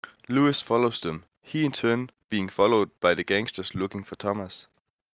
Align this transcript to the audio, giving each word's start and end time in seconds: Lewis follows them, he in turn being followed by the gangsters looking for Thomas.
Lewis 0.27 0.63
follows 0.63 0.99
them, 0.99 1.25
he 1.43 1.63
in 1.63 1.71
turn 1.71 2.09
being 2.31 2.49
followed 2.49 2.89
by 2.99 3.13
the 3.13 3.23
gangsters 3.23 3.75
looking 3.75 4.03
for 4.03 4.15
Thomas. 4.15 4.65